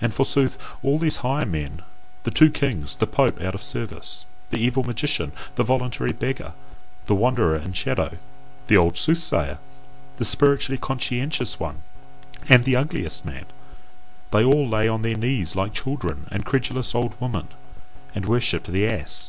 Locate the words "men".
1.44-1.82